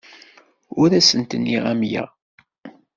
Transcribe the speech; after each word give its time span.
Ur 0.81 0.89
asent-nniɣ 0.99 1.63
amya. 1.71 2.03